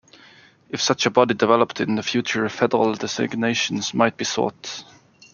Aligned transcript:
If 0.69 0.81
such 0.81 1.05
a 1.05 1.11
body 1.11 1.35
developed 1.35 1.79
in 1.79 1.93
the 1.93 2.01
future, 2.01 2.49
federal 2.49 2.95
designation 2.95 3.79
might 3.93 4.17
be 4.17 4.25
sought. 4.25 4.83